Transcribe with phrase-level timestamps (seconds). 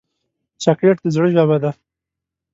[0.63, 1.71] چاکلېټ د زړه ژبه ده.